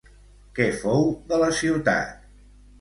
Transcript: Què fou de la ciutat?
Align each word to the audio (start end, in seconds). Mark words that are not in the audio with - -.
Què 0.59 0.67
fou 0.85 1.05
de 1.33 1.41
la 1.45 1.53
ciutat? 1.61 2.29